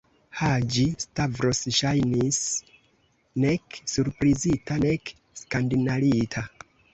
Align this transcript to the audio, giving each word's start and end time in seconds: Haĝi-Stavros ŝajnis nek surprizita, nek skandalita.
Haĝi-Stavros 0.37 1.59
ŝajnis 1.79 2.39
nek 3.45 3.77
surprizita, 3.93 4.79
nek 4.87 5.13
skandalita. 5.43 6.45